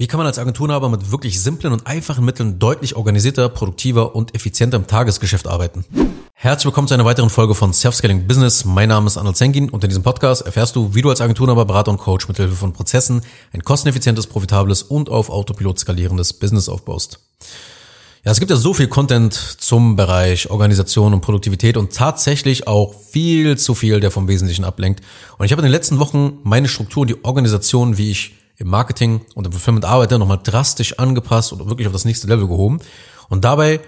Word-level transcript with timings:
Wie 0.00 0.06
kann 0.06 0.18
man 0.18 0.28
als 0.28 0.38
Agenturenhaber 0.38 0.88
mit 0.88 1.10
wirklich 1.10 1.42
simplen 1.42 1.72
und 1.72 1.88
einfachen 1.88 2.24
Mitteln 2.24 2.60
deutlich 2.60 2.94
organisierter, 2.94 3.48
produktiver 3.48 4.14
und 4.14 4.32
effizienter 4.32 4.76
im 4.76 4.86
Tagesgeschäft 4.86 5.48
arbeiten? 5.48 5.84
Herzlich 6.34 6.66
willkommen 6.66 6.86
zu 6.86 6.94
einer 6.94 7.04
weiteren 7.04 7.30
Folge 7.30 7.56
von 7.56 7.72
Self-Scaling 7.72 8.28
Business. 8.28 8.64
Mein 8.64 8.90
Name 8.90 9.08
ist 9.08 9.16
Arnold 9.16 9.36
Zengin 9.36 9.68
und 9.70 9.82
in 9.82 9.90
diesem 9.90 10.04
Podcast 10.04 10.46
erfährst 10.46 10.76
du, 10.76 10.94
wie 10.94 11.02
du 11.02 11.10
als 11.10 11.20
Agenturenhaber, 11.20 11.64
Berater 11.64 11.90
und 11.90 11.98
Coach 11.98 12.28
mit 12.28 12.36
Hilfe 12.36 12.54
von 12.54 12.72
Prozessen 12.72 13.22
ein 13.52 13.64
kosteneffizientes, 13.64 14.28
profitables 14.28 14.84
und 14.84 15.10
auf 15.10 15.30
Autopilot 15.30 15.80
skalierendes 15.80 16.32
Business 16.32 16.68
aufbaust. 16.68 17.18
Ja, 18.24 18.30
es 18.30 18.38
gibt 18.38 18.52
ja 18.52 18.56
so 18.56 18.74
viel 18.74 18.86
Content 18.86 19.34
zum 19.34 19.96
Bereich 19.96 20.48
Organisation 20.48 21.12
und 21.12 21.22
Produktivität 21.22 21.76
und 21.76 21.92
tatsächlich 21.92 22.68
auch 22.68 22.94
viel 22.94 23.58
zu 23.58 23.74
viel, 23.74 23.98
der 23.98 24.12
vom 24.12 24.28
Wesentlichen 24.28 24.64
ablenkt. 24.64 25.00
Und 25.38 25.46
ich 25.46 25.50
habe 25.50 25.60
in 25.60 25.66
den 25.66 25.72
letzten 25.72 25.98
Wochen 25.98 26.38
meine 26.44 26.68
Struktur 26.68 27.00
und 27.00 27.10
die 27.10 27.24
Organisation, 27.24 27.98
wie 27.98 28.12
ich 28.12 28.37
im 28.58 28.68
Marketing 28.68 29.20
und 29.34 29.46
im 29.46 29.52
Fulfillment 29.52 29.84
arbeite, 29.84 30.18
nochmal 30.18 30.40
drastisch 30.42 30.98
angepasst 30.98 31.52
und 31.52 31.66
wirklich 31.68 31.86
auf 31.86 31.92
das 31.92 32.04
nächste 32.04 32.26
Level 32.26 32.48
gehoben. 32.48 32.80
Und 33.28 33.44
dabei 33.44 33.80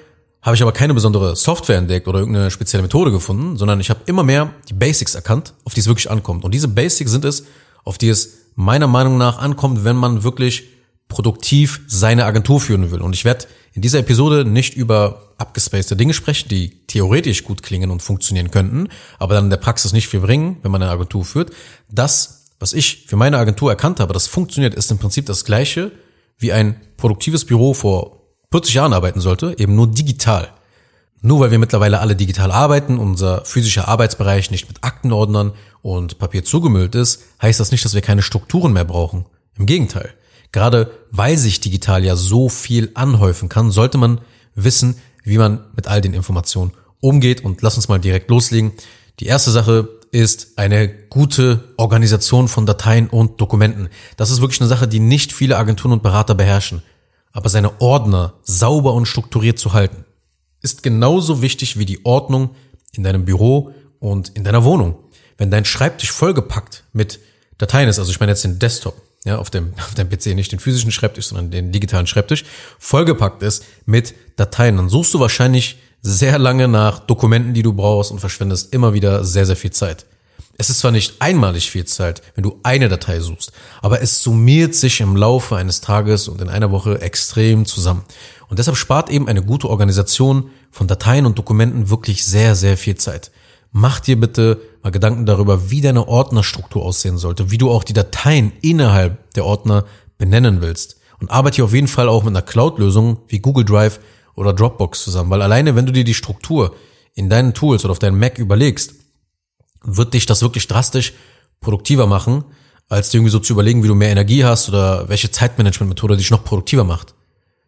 habe 0.42 0.56
ich 0.56 0.62
aber 0.62 0.72
keine 0.72 0.95
besondere 0.95 1.36
Software 1.36 1.76
entdeckt 1.76 2.08
oder 2.08 2.20
irgendeine 2.20 2.50
spezielle 2.50 2.82
Methode 2.82 3.10
gefunden, 3.10 3.56
sondern 3.56 3.80
ich 3.80 3.90
habe 3.90 4.00
immer 4.06 4.22
mehr 4.22 4.50
die 4.68 4.74
Basics 4.74 5.14
erkannt, 5.14 5.54
auf 5.64 5.74
die 5.74 5.80
es 5.80 5.86
wirklich 5.86 6.10
ankommt. 6.10 6.45
Und 6.45 6.54
diese 6.54 6.68
Basics 6.68 7.10
sind 7.10 7.24
es, 7.24 7.45
auf 7.84 7.98
die 7.98 8.09
es 8.09 8.38
meiner 8.54 8.86
Meinung 8.86 9.18
nach 9.18 9.38
ankommt, 9.38 9.84
wenn 9.84 9.96
man 9.96 10.22
wirklich 10.22 10.64
produktiv 11.09 11.80
seine 11.88 12.24
Agentur 12.24 12.60
führen 12.60 12.90
will. 12.90 13.02
Und 13.02 13.14
ich 13.14 13.24
werde 13.24 13.46
in 13.74 13.82
dieser 13.82 13.98
Episode 13.98 14.45
nicht 14.45 14.74
über 14.74 15.34
abgespacede 15.37 15.96
Dinge 15.96 16.14
sprechen, 16.14 16.48
die 16.48 16.87
theoretisch 16.87 17.45
gut 17.45 17.62
klingen 17.62 17.90
und 17.90 18.02
funktionieren 18.02 18.50
könnten, 18.50 18.88
aber 19.18 19.34
dann 19.34 19.45
in 19.45 19.50
der 19.50 19.56
Praxis 19.56 19.92
nicht 19.92 20.09
viel 20.09 20.20
bringen, 20.20 20.59
wenn 20.62 20.70
man 20.70 20.82
eine 20.82 20.90
Agentur 20.90 21.24
führt. 21.24 21.50
Das 21.90 22.39
was 22.60 22.74
ich 22.74 23.06
für 23.09 23.16
meine 23.16 23.38
Agentur 23.38 23.70
erkannt 23.70 23.98
habe, 23.98 24.12
das 24.12 24.28
funktioniert, 24.28 24.74
ist 24.74 24.91
im 24.91 24.98
Prinzip 24.98 25.27
das 25.27 25.45
gleiche, 25.45 25.91
wie 26.38 26.52
ein 26.52 26.80
produktives 26.96 27.45
Büro 27.45 27.74
vor 27.74 28.20
40 28.52 28.74
Jahren 28.74 28.92
arbeiten 28.92 29.20
sollte, 29.20 29.55
eben 29.59 29.74
nur 29.74 29.91
digital. 29.91 30.48
Nur 31.23 31.40
weil 31.40 31.51
wir 31.51 31.59
mittlerweile 31.59 32.01
alle 32.01 32.16
digital 32.16 32.51
arbeiten, 32.51 32.99
unser 32.99 33.45
physischer 33.45 33.88
Arbeitsbereich 33.88 34.51
nicht 34.51 34.68
mit 34.68 34.84
Aktenordnern 34.84 35.52
und 35.82 36.18
Papier 36.18 36.45
zugemüllt 36.45 36.95
ist, 36.95 37.23
heißt 37.43 37.60
das 37.60 37.73
nicht, 37.73 37.84
dass 37.84 37.95
wir 37.95 38.01
keine 38.02 38.23
Strukturen 38.23 38.73
mehr 38.73 38.84
brauchen. 38.84 39.27
Im 39.59 39.66
Gegenteil. 39.66 40.15
Gerade 40.52 40.90
weil 41.10 41.37
sich 41.37 41.60
digital 41.60 42.04
ja 42.04 42.16
so 42.16 42.49
viel 42.49 42.90
anhäufen 42.95 43.49
kann, 43.49 43.71
sollte 43.71 43.99
man 43.99 44.21
wissen, 44.54 44.96
wie 45.23 45.38
man 45.38 45.65
mit 45.77 45.88
all 45.88 46.01
den 46.01 46.15
Informationen 46.15 46.73
umgeht. 47.01 47.45
Und 47.45 47.62
lass 47.62 47.77
uns 47.77 47.88
mal 47.88 47.99
direkt 48.01 48.30
loslegen. 48.30 48.73
Die 49.21 49.27
erste 49.27 49.51
Sache, 49.51 49.88
ist 50.12 50.58
eine 50.58 50.88
gute 50.88 51.72
Organisation 51.76 52.48
von 52.48 52.66
Dateien 52.66 53.08
und 53.08 53.40
Dokumenten. 53.40 53.88
Das 54.16 54.30
ist 54.30 54.40
wirklich 54.40 54.60
eine 54.60 54.68
Sache, 54.68 54.88
die 54.88 55.00
nicht 55.00 55.32
viele 55.32 55.56
Agenturen 55.56 55.92
und 55.92 56.02
Berater 56.02 56.34
beherrschen. 56.34 56.82
Aber 57.32 57.48
seine 57.48 57.80
Ordner 57.80 58.34
sauber 58.42 58.94
und 58.94 59.06
strukturiert 59.06 59.58
zu 59.58 59.72
halten, 59.72 60.04
ist 60.62 60.82
genauso 60.82 61.42
wichtig 61.42 61.78
wie 61.78 61.86
die 61.86 62.04
Ordnung 62.04 62.50
in 62.92 63.04
deinem 63.04 63.24
Büro 63.24 63.72
und 64.00 64.31
in 64.31 64.44
deiner 64.44 64.64
Wohnung. 64.64 64.97
Wenn 65.38 65.50
dein 65.50 65.64
Schreibtisch 65.64 66.10
vollgepackt 66.10 66.84
mit 66.92 67.20
Dateien 67.58 67.88
ist, 67.88 67.98
also 67.98 68.10
ich 68.10 68.20
meine 68.20 68.32
jetzt 68.32 68.44
den 68.44 68.58
Desktop, 68.58 69.00
ja, 69.25 69.38
auf 69.38 69.50
dem, 69.50 69.75
auf 69.78 69.94
dem 69.94 70.08
PC, 70.08 70.34
nicht 70.34 70.53
den 70.53 70.58
physischen 70.58 70.91
Schreibtisch, 70.91 71.26
sondern 71.26 71.50
den 71.50 71.72
digitalen 71.72 72.06
Schreibtisch, 72.06 72.44
vollgepackt 72.78 73.42
ist 73.42 73.64
mit 73.86 74.14
Dateien, 74.36 74.76
dann 74.76 74.88
suchst 74.88 75.14
du 75.14 75.20
wahrscheinlich 75.20 75.78
sehr 76.03 76.38
lange 76.38 76.69
nach 76.69 76.98
Dokumenten, 77.00 77.54
die 77.54 77.62
du 77.62 77.72
brauchst 77.72 78.10
und 78.10 78.20
verschwendest 78.20 78.72
immer 78.72 78.94
wieder 78.94 79.25
sehr, 79.25 79.47
sehr 79.47 79.56
viel 79.56 79.70
Zeit. 79.70 80.06
Es 80.56 80.69
ist 80.69 80.81
zwar 80.81 80.91
nicht 80.91 81.15
einmalig 81.20 81.70
viel 81.70 81.87
Zeit, 81.87 82.20
wenn 82.34 82.44
du 82.44 82.60
eine 82.62 82.91
Datei 82.91 83.20
suchst, 83.20 83.53
aber 83.81 84.03
es 84.03 84.22
summiert 84.22 84.75
sich 84.75 85.00
im 85.00 85.16
Laufe 85.16 85.56
eines 85.56 85.81
Tages 85.81 86.28
und 86.28 86.41
in 86.43 86.50
einer 86.50 86.71
Woche 86.71 87.00
extrem 87.00 87.65
zusammen. 87.65 88.04
Und 88.48 88.59
deshalb 88.59 88.76
spart 88.76 89.09
eben 89.09 89.26
eine 89.26 89.43
gute 89.43 89.71
Organisation 89.71 90.50
von 90.71 90.87
Dateien 90.87 91.25
und 91.25 91.38
Dokumenten 91.38 91.88
wirklich 91.88 92.26
sehr, 92.26 92.54
sehr 92.56 92.76
viel 92.76 92.97
Zeit. 92.97 93.31
Mach 93.72 94.00
dir 94.00 94.21
bitte 94.21 94.61
mal 94.82 94.91
Gedanken 94.91 95.25
darüber, 95.25 95.71
wie 95.71 95.81
deine 95.81 96.09
Ordnerstruktur 96.09 96.82
aussehen 96.82 97.17
sollte, 97.17 97.50
wie 97.50 97.59
du 97.59 97.71
auch 97.71 97.84
die 97.84 97.93
Dateien 97.93 98.53
innerhalb 98.61 99.32
der 99.34 99.47
Ordner 99.47 99.87
benennen 100.19 100.61
willst. 100.61 100.97
Und 101.21 101.31
arbeite 101.31 101.56
hier 101.56 101.65
auf 101.65 101.75
jeden 101.75 101.88
Fall 101.88 102.09
auch 102.09 102.25
mit 102.25 102.32
einer 102.32 102.43
Cloud-Lösung 102.43 103.19
wie 103.28 103.38
Google 103.38 103.65
Drive 103.65 104.00
oder 104.35 104.53
Dropbox 104.53 105.03
zusammen, 105.05 105.31
weil 105.31 105.43
alleine 105.43 105.77
wenn 105.77 105.87
du 105.87 105.93
dir 105.93 106.05
die 106.05 106.15
Struktur 106.15 106.75
in 107.15 107.29
deinen 107.29 107.55
Tools 107.55 107.85
oder 107.85 107.93
auf 107.93 107.99
deinem 107.99 108.19
Mac 108.19 108.39
überlegst, 108.39 108.95
wird 109.83 110.15
dich 110.15 110.27
das 110.27 110.43
wirklich 110.43 110.69
drastisch 110.69 111.15
produktiver 111.61 112.07
machen, 112.07 112.45
als 112.89 113.11
dir 113.11 113.19
irgendwie 113.19 113.33
so 113.33 113.39
zu 113.39 113.53
überlegen, 113.53 113.83
wie 113.83 113.89
du 113.89 113.95
mehr 113.95 114.11
Energie 114.11 114.45
hast 114.45 114.69
oder 114.69 115.09
welche 115.09 115.31
Zeitmanagement-Methode 115.31 116.17
dich 116.17 116.31
noch 116.31 116.45
produktiver 116.45 116.85
macht. 116.85 117.15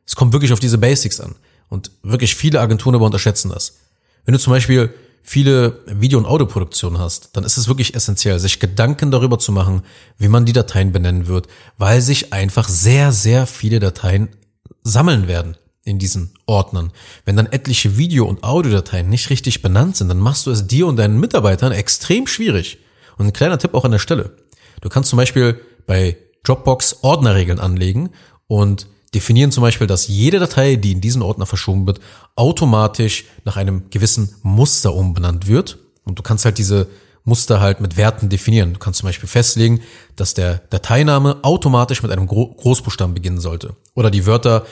Es 0.07 0.17
kommt 0.17 0.33
wirklich 0.33 0.53
auf 0.53 0.61
diese 0.61 0.79
Basics 0.79 1.21
an. 1.21 1.37
Und 1.69 1.91
wirklich 2.03 2.35
viele 2.35 2.61
Agenturen 2.61 2.95
aber 2.95 3.07
unterschätzen 3.07 3.51
das. 3.51 3.77
Wenn 4.25 4.35
du 4.35 4.39
zum 4.39 4.53
Beispiel 4.53 4.93
viele 5.23 5.81
Video- 5.87 6.19
und 6.19 6.27
Audioproduktionen 6.27 6.99
hast, 6.99 7.37
dann 7.37 7.45
ist 7.45 7.57
es 7.57 7.69
wirklich 7.69 7.95
essentiell, 7.95 8.39
sich 8.39 8.59
Gedanken 8.59 9.11
darüber 9.11 9.39
zu 9.39 9.53
machen, 9.53 9.83
wie 10.19 10.29
man 10.29 10.45
die 10.45 10.53
Dateien 10.53 10.93
benennen 10.93 11.29
wird, 11.29 11.47
weil 11.79 12.03
sich 12.03 12.33
einfach 12.33 12.69
sehr, 12.69 13.13
sehr 13.13 13.47
viele 13.47 13.79
Dateien 13.81 14.29
sammeln 14.83 15.29
werden 15.29 15.57
in 15.85 15.99
diesen 15.99 16.33
Ordnern. 16.47 16.93
Wenn 17.25 17.37
dann 17.37 17.47
etliche 17.47 17.97
Video- 17.97 18.27
und 18.27 18.45
Audiodateien 18.45 19.09
nicht 19.09 19.31
richtig 19.31 19.63
benannt 19.63 19.97
sind, 19.97 20.09
dann 20.09 20.21
machst 20.21 20.47
du 20.47 20.51
es 20.51 20.67
dir 20.67 20.87
und 20.87 20.97
deinen 20.97 21.19
Mitarbeitern 21.19 21.73
extrem 21.73 22.27
schwierig. 22.27 22.79
Und 23.19 23.27
ein 23.27 23.33
kleiner 23.33 23.59
Tipp 23.59 23.75
auch 23.75 23.85
an 23.85 23.91
der 23.91 23.99
Stelle. 23.99 24.37
Du 24.81 24.89
kannst 24.89 25.11
zum 25.11 25.17
Beispiel 25.17 25.61
bei 25.87 26.17
Dropbox 26.45 26.99
Ordnerregeln 27.03 27.61
anlegen 27.61 28.11
und 28.47 28.87
definieren 29.15 29.53
zum 29.53 29.63
Beispiel, 29.63 29.87
dass 29.87 30.09
jede 30.09 30.39
Datei, 30.39 30.77
die 30.77 30.93
in 30.93 31.01
diesen 31.01 31.23
Ordner 31.23 31.47
verschoben 31.47 31.87
wird, 31.87 32.01
automatisch 32.37 33.25
nach 33.45 33.57
einem 33.57 33.91
gewissen 33.91 34.35
Muster 34.43 34.95
umbenannt 34.95 35.47
wird. 35.47 35.79
Und 36.05 36.19
du 36.19 36.23
kannst 36.23 36.45
halt 36.45 36.59
diese 36.59 36.89
Muster 37.25 37.61
halt 37.61 37.81
mit 37.81 37.97
Werten 37.97 38.29
definieren. 38.29 38.73
Du 38.73 38.79
kannst 38.79 39.01
zum 39.01 39.09
Beispiel 39.09 39.29
festlegen, 39.29 39.81
dass 40.17 40.35
der 40.35 40.63
Dateiname 40.71 41.39
automatisch 41.43 42.03
mit 42.03 42.11
einem 42.11 42.27
Großbuchstaben 42.27 43.15
beginnen 43.15 43.41
sollte. 43.41 43.77
Oder 43.95 44.11
die 44.11 44.27
Wörter 44.27 44.67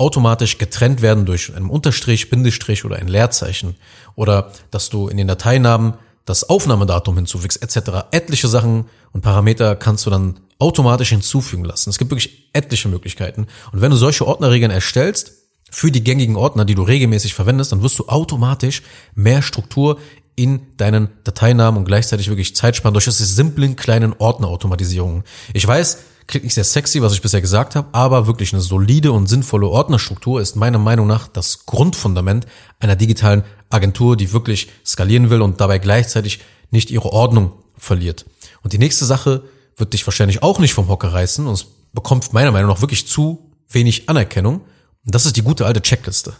automatisch 0.00 0.58
getrennt 0.58 1.02
werden 1.02 1.26
durch 1.26 1.54
einen 1.54 1.68
Unterstrich, 1.68 2.30
Bindestrich 2.30 2.84
oder 2.84 2.96
ein 2.96 3.06
Leerzeichen 3.06 3.76
oder 4.14 4.50
dass 4.70 4.88
du 4.88 5.08
in 5.08 5.18
den 5.18 5.28
Dateinamen 5.28 5.94
das 6.24 6.48
Aufnahmedatum 6.48 7.16
hinzufügst 7.16 7.62
etc. 7.62 8.06
Etliche 8.10 8.48
Sachen 8.48 8.86
und 9.12 9.20
Parameter 9.20 9.76
kannst 9.76 10.06
du 10.06 10.10
dann 10.10 10.40
automatisch 10.58 11.10
hinzufügen 11.10 11.64
lassen. 11.64 11.90
Es 11.90 11.98
gibt 11.98 12.10
wirklich 12.10 12.48
etliche 12.54 12.88
Möglichkeiten. 12.88 13.46
Und 13.72 13.82
wenn 13.82 13.90
du 13.90 13.96
solche 13.96 14.26
Ordnerregeln 14.26 14.70
erstellst 14.70 15.32
für 15.70 15.90
die 15.90 16.02
gängigen 16.02 16.36
Ordner, 16.36 16.64
die 16.64 16.74
du 16.74 16.82
regelmäßig 16.82 17.34
verwendest, 17.34 17.72
dann 17.72 17.82
wirst 17.82 17.98
du 17.98 18.08
automatisch 18.08 18.82
mehr 19.14 19.42
Struktur 19.42 19.98
in 20.34 20.62
deinen 20.78 21.10
Dateinamen 21.24 21.78
und 21.78 21.84
gleichzeitig 21.84 22.28
wirklich 22.28 22.56
Zeit 22.56 22.74
sparen 22.74 22.94
durch 22.94 23.04
diese 23.04 23.24
simplen 23.24 23.76
kleinen 23.76 24.14
Ordnerautomatisierungen. 24.14 25.24
Ich 25.52 25.66
weiß, 25.66 25.98
klingt 26.30 26.44
nicht 26.44 26.54
sehr 26.54 26.64
sexy, 26.64 27.02
was 27.02 27.12
ich 27.12 27.20
bisher 27.20 27.40
gesagt 27.40 27.76
habe, 27.76 27.88
aber 27.92 28.26
wirklich 28.26 28.52
eine 28.52 28.62
solide 28.62 29.12
und 29.12 29.26
sinnvolle 29.26 29.66
Ordnerstruktur 29.66 30.40
ist 30.40 30.56
meiner 30.56 30.78
Meinung 30.78 31.06
nach 31.06 31.28
das 31.28 31.66
Grundfundament 31.66 32.46
einer 32.78 32.96
digitalen 32.96 33.44
Agentur, 33.68 34.16
die 34.16 34.32
wirklich 34.32 34.68
skalieren 34.86 35.28
will 35.28 35.42
und 35.42 35.60
dabei 35.60 35.78
gleichzeitig 35.78 36.40
nicht 36.70 36.90
ihre 36.90 37.12
Ordnung 37.12 37.52
verliert. 37.76 38.26
Und 38.62 38.72
die 38.72 38.78
nächste 38.78 39.04
Sache 39.04 39.42
wird 39.76 39.92
dich 39.92 40.06
wahrscheinlich 40.06 40.42
auch 40.42 40.58
nicht 40.58 40.72
vom 40.72 40.88
Hocker 40.88 41.12
reißen 41.12 41.46
und 41.46 41.54
es 41.54 41.66
bekommt 41.92 42.32
meiner 42.32 42.52
Meinung 42.52 42.70
nach 42.70 42.80
wirklich 42.80 43.06
zu 43.06 43.50
wenig 43.68 44.08
Anerkennung. 44.08 44.60
Und 45.04 45.14
das 45.14 45.26
ist 45.26 45.36
die 45.36 45.42
gute 45.42 45.66
alte 45.66 45.82
Checkliste. 45.82 46.34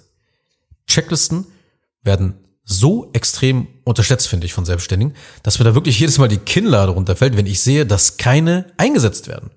Checklisten 0.86 1.46
werden 2.02 2.34
so 2.62 3.10
extrem 3.12 3.66
unterschätzt, 3.84 4.28
finde 4.28 4.46
ich, 4.46 4.52
von 4.52 4.64
Selbstständigen, 4.64 5.14
dass 5.42 5.58
mir 5.58 5.64
da 5.64 5.74
wirklich 5.74 5.98
jedes 5.98 6.18
Mal 6.18 6.28
die 6.28 6.38
Kinnlade 6.38 6.92
runterfällt, 6.92 7.36
wenn 7.36 7.46
ich 7.46 7.60
sehe, 7.60 7.86
dass 7.86 8.16
keine 8.16 8.72
eingesetzt 8.76 9.26
werden. 9.28 9.50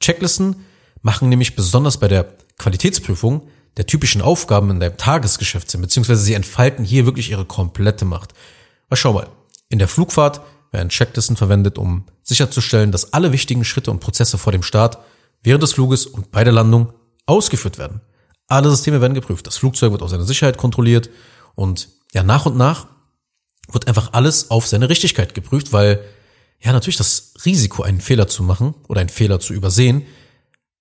Checklisten 0.00 0.64
machen 1.02 1.28
nämlich 1.28 1.56
besonders 1.56 1.98
bei 1.98 2.08
der 2.08 2.36
Qualitätsprüfung 2.58 3.48
der 3.76 3.86
typischen 3.86 4.20
Aufgaben 4.20 4.70
in 4.70 4.80
deinem 4.80 4.96
Tagesgeschäft 4.96 5.70
Sinn, 5.70 5.80
beziehungsweise 5.80 6.22
sie 6.22 6.34
entfalten 6.34 6.84
hier 6.84 7.06
wirklich 7.06 7.30
ihre 7.30 7.44
komplette 7.44 8.04
Macht. 8.04 8.32
Aber 8.88 8.96
schau 8.96 9.12
mal, 9.12 9.28
in 9.68 9.78
der 9.78 9.88
Flugfahrt 9.88 10.40
werden 10.72 10.88
Checklisten 10.88 11.36
verwendet, 11.36 11.78
um 11.78 12.04
sicherzustellen, 12.22 12.92
dass 12.92 13.12
alle 13.12 13.32
wichtigen 13.32 13.64
Schritte 13.64 13.90
und 13.90 14.00
Prozesse 14.00 14.38
vor 14.38 14.52
dem 14.52 14.62
Start, 14.62 14.98
während 15.42 15.62
des 15.62 15.74
Fluges 15.74 16.06
und 16.06 16.30
bei 16.30 16.44
der 16.44 16.52
Landung 16.52 16.92
ausgeführt 17.26 17.78
werden. 17.78 18.00
Alle 18.48 18.70
Systeme 18.70 19.00
werden 19.00 19.14
geprüft. 19.14 19.46
Das 19.46 19.58
Flugzeug 19.58 19.92
wird 19.92 20.02
auf 20.02 20.10
seine 20.10 20.24
Sicherheit 20.24 20.56
kontrolliert 20.56 21.10
und 21.54 21.88
ja, 22.12 22.22
nach 22.22 22.46
und 22.46 22.56
nach 22.56 22.86
wird 23.70 23.86
einfach 23.86 24.12
alles 24.14 24.50
auf 24.50 24.66
seine 24.66 24.88
Richtigkeit 24.88 25.34
geprüft, 25.34 25.72
weil 25.72 26.02
ja 26.60 26.72
natürlich 26.72 26.96
das 26.96 27.34
Risiko, 27.44 27.82
einen 27.82 28.00
Fehler 28.00 28.28
zu 28.28 28.42
machen 28.42 28.74
oder 28.88 29.00
einen 29.00 29.08
Fehler 29.10 29.40
zu 29.40 29.54
übersehen, 29.54 30.06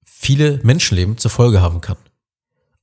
viele 0.03 0.59
Menschenleben 0.63 1.17
zur 1.17 1.31
Folge 1.31 1.61
haben 1.61 1.81
kann. 1.81 1.97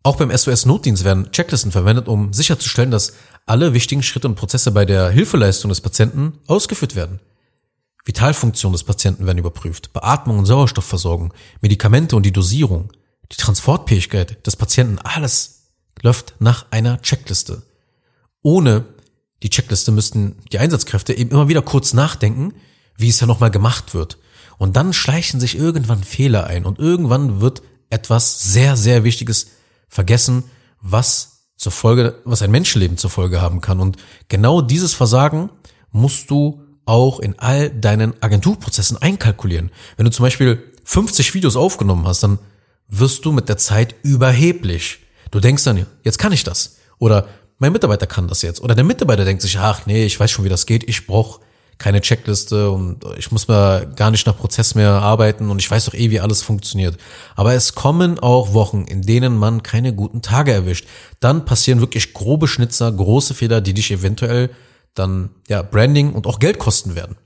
Auch 0.03 0.17
beim 0.17 0.31
SOS-Notdienst 0.31 1.03
werden 1.03 1.33
Checklisten 1.33 1.73
verwendet, 1.73 2.09
um 2.09 2.33
sicherzustellen, 2.33 2.91
dass 2.91 3.15
alle 3.47 3.73
wichtigen 3.73 4.03
Schritte 4.03 4.29
und 4.29 4.35
Prozesse 4.35 4.71
bei 4.71 4.85
der 4.85 5.09
Hilfeleistung 5.09 5.71
des 5.71 5.81
Patienten 5.81 6.39
ausgeführt 6.47 6.95
werden. 6.95 7.21
Vitalfunktionen 8.05 8.75
des 8.75 8.85
Patienten 8.85 9.25
werden 9.25 9.39
überprüft, 9.39 9.95
Beatmung 9.95 10.39
und 10.39 10.45
Sauerstoffversorgung, 10.45 11.33
Medikamente 11.63 12.17
und 12.17 12.25
die 12.25 12.33
Dosierung, 12.33 12.93
die 13.33 13.37
Transportfähigkeit 13.37 14.47
des 14.47 14.57
Patienten, 14.57 14.99
alles 14.99 15.73
läuft 16.03 16.35
nach 16.39 16.67
einer 16.71 17.01
Checkliste. 17.01 17.63
Ohne 18.43 18.85
die 19.43 19.49
Checkliste 19.49 19.91
müssten 19.91 20.37
die 20.53 20.59
Einsatzkräfte 20.59 21.15
eben 21.15 21.31
immer 21.31 21.49
wieder 21.49 21.63
kurz 21.63 21.95
nachdenken, 21.95 22.53
wie 22.97 23.09
es 23.09 23.21
ja 23.21 23.27
nochmal 23.27 23.51
gemacht 23.51 23.95
wird. 23.95 24.19
Und 24.59 24.77
dann 24.77 24.93
schleichen 24.93 25.41
sich 25.41 25.57
irgendwann 25.57 26.05
Fehler 26.05 26.47
ein 26.47 26.65
und 26.65 26.79
irgendwann 26.79 27.41
wird 27.41 27.63
etwas 27.91 28.43
sehr, 28.43 28.77
sehr 28.77 29.05
Wichtiges 29.05 29.49
vergessen, 29.89 30.45
was 30.81 31.47
zur 31.57 31.73
Folge, 31.73 32.21
was 32.25 32.43
ein 32.43 32.51
Menschenleben 32.51 32.97
zur 32.97 33.11
Folge 33.11 33.41
haben 33.41 33.61
kann. 33.61 33.81
Und 33.81 33.97
genau 34.29 34.61
dieses 34.61 34.95
Versagen 34.95 35.51
musst 35.91 36.31
du 36.31 36.63
auch 36.85 37.21
in 37.21 37.39
all 37.39 37.71
deinen 37.71 38.21
Agenturprozessen 38.23 38.99
einkalkulieren. 39.01 39.71
Wenn 39.97 40.05
du 40.05 40.11
zum 40.11 40.25
Beispiel 40.25 40.63
50 40.85 41.35
Videos 41.35 41.57
aufgenommen 41.57 42.07
hast, 42.07 42.23
dann 42.23 42.39
wirst 42.89 43.25
du 43.25 43.33
mit 43.33 43.49
der 43.49 43.57
Zeit 43.57 43.95
überheblich. 44.03 44.99
Du 45.31 45.41
denkst 45.41 45.65
dann, 45.65 45.87
jetzt 46.03 46.19
kann 46.19 46.33
ich 46.33 46.45
das. 46.45 46.77
Oder 46.99 47.29
mein 47.59 47.73
Mitarbeiter 47.73 48.07
kann 48.07 48.29
das 48.29 48.43
jetzt. 48.43 48.61
Oder 48.61 48.75
der 48.75 48.85
Mitarbeiter 48.85 49.25
denkt 49.25 49.43
sich, 49.43 49.59
ach 49.59 49.87
nee, 49.87 50.05
ich 50.05 50.19
weiß 50.19 50.31
schon, 50.31 50.45
wie 50.45 50.51
das 50.51 50.67
geht. 50.67 50.89
Ich 50.89 51.07
brauche 51.07 51.41
keine 51.79 52.01
Checkliste 52.01 52.71
und 52.71 53.05
ich 53.19 53.33
muss 53.33 53.49
mal 53.49 53.87
gar 53.95 54.11
nicht 54.11 54.27
nach 54.27 54.37
Prozess 54.37 54.75
mehr 54.75 54.91
arbeiten 54.91 55.51
und 55.51 55.61
ich 55.61 55.71
weiß 55.71 55.87
doch 55.87 55.95
eh, 55.95 56.11
wie 56.11 56.21
alles 56.21 56.43
funktioniert. 56.43 56.97
Aber 57.37 57.55
es 57.55 57.75
kommen 57.75 58.19
auch 58.19 58.53
Wochen, 58.53 58.85
in 58.85 59.03
denen 59.03 59.37
man 59.37 59.63
keine 59.63 59.95
guten 59.95 60.23
Tage 60.23 60.53
erwischt. 60.53 60.87
Dann 61.21 61.45
passieren 61.45 61.81
wirklich 61.81 62.15
grobe 62.15 62.49
Schnitzer, 62.49 62.91
große 62.91 63.35
Fehler, 63.35 63.61
die 63.61 63.75
dich 63.75 63.91
eventuell 63.91 64.51
dann 64.95 65.31
ja 65.49 65.63
Branding 65.63 66.13
und 66.13 66.27
auch 66.27 66.39
Geld 66.39 66.59
kosten 66.59 66.95
werden. 66.95 67.17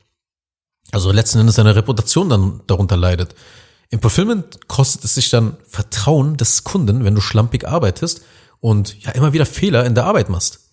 Also 0.90 1.12
letzten 1.12 1.38
Endes 1.38 1.56
deine 1.56 1.76
Reputation 1.76 2.28
dann 2.28 2.60
darunter 2.66 2.96
leidet. 2.96 3.34
Im 3.90 4.00
Fulfillment 4.00 4.68
kostet 4.68 5.04
es 5.04 5.14
sich 5.14 5.30
dann 5.30 5.56
Vertrauen 5.66 6.36
des 6.36 6.64
Kunden, 6.64 7.04
wenn 7.04 7.14
du 7.14 7.20
schlampig 7.20 7.66
arbeitest 7.66 8.22
und 8.60 9.02
ja 9.02 9.12
immer 9.12 9.32
wieder 9.32 9.46
Fehler 9.46 9.84
in 9.84 9.94
der 9.94 10.04
Arbeit 10.04 10.28
machst. 10.28 10.67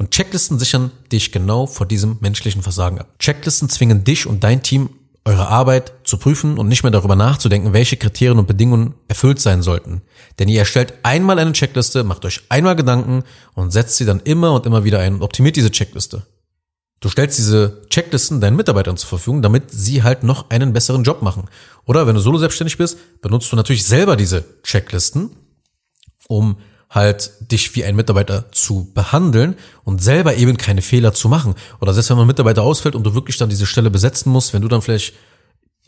Und 0.00 0.12
Checklisten 0.12 0.58
sichern 0.58 0.92
dich 1.12 1.30
genau 1.30 1.66
vor 1.66 1.84
diesem 1.84 2.16
menschlichen 2.22 2.62
Versagen 2.62 2.98
ab. 2.98 3.18
Checklisten 3.18 3.68
zwingen 3.68 4.02
dich 4.02 4.26
und 4.26 4.42
dein 4.42 4.62
Team, 4.62 4.88
eure 5.26 5.48
Arbeit 5.48 5.92
zu 6.04 6.16
prüfen 6.16 6.56
und 6.56 6.68
nicht 6.68 6.82
mehr 6.82 6.90
darüber 6.90 7.16
nachzudenken, 7.16 7.74
welche 7.74 7.98
Kriterien 7.98 8.38
und 8.38 8.46
Bedingungen 8.46 8.94
erfüllt 9.08 9.40
sein 9.40 9.60
sollten. 9.60 10.00
Denn 10.38 10.48
ihr 10.48 10.60
erstellt 10.60 10.94
einmal 11.02 11.38
eine 11.38 11.52
Checkliste, 11.52 12.02
macht 12.02 12.24
euch 12.24 12.40
einmal 12.48 12.76
Gedanken 12.76 13.24
und 13.52 13.72
setzt 13.72 13.96
sie 13.96 14.06
dann 14.06 14.20
immer 14.20 14.54
und 14.54 14.64
immer 14.64 14.84
wieder 14.84 15.00
ein 15.00 15.16
und 15.16 15.22
optimiert 15.22 15.56
diese 15.56 15.70
Checkliste. 15.70 16.26
Du 17.00 17.10
stellst 17.10 17.36
diese 17.36 17.82
Checklisten 17.90 18.40
deinen 18.40 18.56
Mitarbeitern 18.56 18.96
zur 18.96 19.10
Verfügung, 19.10 19.42
damit 19.42 19.70
sie 19.70 20.02
halt 20.02 20.22
noch 20.22 20.48
einen 20.48 20.72
besseren 20.72 21.04
Job 21.04 21.20
machen. 21.20 21.44
Oder 21.84 22.06
wenn 22.06 22.14
du 22.14 22.22
solo 22.22 22.38
selbstständig 22.38 22.78
bist, 22.78 23.20
benutzt 23.20 23.52
du 23.52 23.56
natürlich 23.56 23.84
selber 23.84 24.16
diese 24.16 24.46
Checklisten, 24.62 25.36
um 26.26 26.56
halt 26.90 27.30
dich 27.40 27.74
wie 27.76 27.84
ein 27.84 27.94
Mitarbeiter 27.94 28.50
zu 28.50 28.92
behandeln 28.92 29.54
und 29.84 30.02
selber 30.02 30.34
eben 30.34 30.56
keine 30.56 30.82
Fehler 30.82 31.14
zu 31.14 31.28
machen. 31.28 31.54
Oder 31.80 31.94
selbst 31.94 32.10
wenn 32.10 32.16
man 32.16 32.26
Mitarbeiter 32.26 32.64
ausfällt 32.64 32.96
und 32.96 33.04
du 33.04 33.14
wirklich 33.14 33.36
dann 33.36 33.48
diese 33.48 33.66
Stelle 33.66 33.90
besetzen 33.90 34.30
musst, 34.30 34.52
wenn 34.52 34.62
du 34.62 34.68
dann 34.68 34.82
vielleicht 34.82 35.14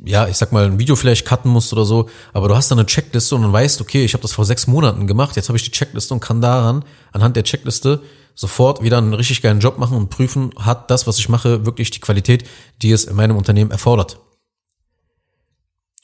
ja, 0.05 0.27
ich 0.27 0.37
sag 0.37 0.53
mal, 0.53 0.65
ein 0.65 0.79
Video 0.79 0.97
vielleicht 0.97 1.27
cutten 1.27 1.51
musst 1.51 1.73
oder 1.73 1.85
so, 1.85 2.09
aber 2.33 2.49
du 2.49 2.57
hast 2.57 2.71
dann 2.71 2.79
eine 2.79 2.87
Checkliste 2.87 3.35
und 3.37 3.43
dann 3.43 3.53
weißt, 3.53 3.81
okay, 3.81 4.05
ich 4.05 4.15
habe 4.15 4.23
das 4.23 4.33
vor 4.33 4.45
sechs 4.45 4.67
Monaten 4.67 5.07
gemacht, 5.07 5.37
jetzt 5.37 5.49
habe 5.49 5.57
ich 5.57 5.65
die 5.65 5.71
Checkliste 5.71 6.15
und 6.15 6.21
kann 6.21 6.41
daran, 6.41 6.85
anhand 7.13 7.37
der 7.37 7.45
Checkliste, 7.45 8.03
sofort 8.35 8.83
wieder 8.83 8.99
einen 8.99 9.15
richtig 9.15 9.43
geilen 9.43 9.61
Job 9.61 9.79
machen 9.79 9.97
und 9.97 10.09
prüfen, 10.09 10.51
hat 10.57 10.91
das, 10.91 11.07
was 11.07 11.19
ich 11.19 11.29
mache, 11.29 11.67
wirklich 11.67 11.91
die 11.91 12.01
Qualität, 12.01 12.49
die 12.81 12.91
es 12.91 13.05
in 13.05 13.15
meinem 13.15 13.37
Unternehmen 13.37 13.71
erfordert. 13.71 14.19